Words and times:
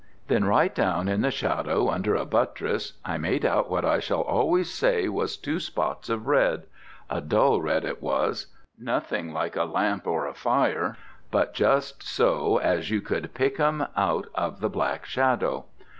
Then 0.29 0.45
right 0.45 0.73
down 0.73 1.07
in 1.07 1.21
the 1.21 1.29
shadow 1.29 1.87
under 1.89 2.15
a 2.15 2.25
buttress 2.25 2.93
I 3.05 3.19
made 3.19 3.45
out 3.45 3.69
what 3.69 3.85
I 3.85 3.99
shall 3.99 4.21
always 4.21 4.67
say 4.73 5.07
was 5.07 5.37
two 5.37 5.59
spots 5.59 6.09
of 6.09 6.25
red 6.25 6.63
a 7.07 7.21
dull 7.21 7.61
red 7.61 7.85
it 7.85 8.01
was 8.01 8.47
nothing 8.79 9.31
like 9.31 9.55
a 9.55 9.63
lamp 9.65 10.07
or 10.07 10.25
a 10.25 10.33
fire, 10.33 10.97
but 11.29 11.53
just 11.53 12.01
so 12.01 12.57
as 12.57 12.89
you 12.89 12.99
could 12.99 13.35
pick 13.35 13.59
'em 13.59 13.85
out 13.95 14.25
of 14.33 14.59
the 14.59 14.69
black 14.69 15.05
shadow. 15.05 15.65